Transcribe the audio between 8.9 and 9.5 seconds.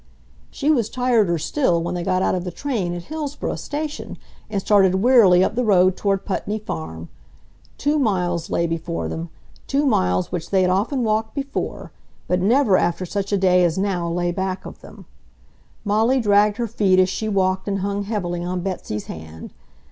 them,